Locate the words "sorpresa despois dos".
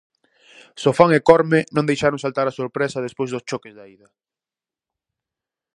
2.59-3.45